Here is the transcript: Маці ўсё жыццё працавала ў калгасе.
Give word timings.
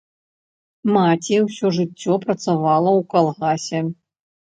Маці 0.95 1.35
ўсё 1.45 1.73
жыццё 1.81 2.19
працавала 2.25 2.89
ў 2.99 3.01
калгасе. 3.15 3.79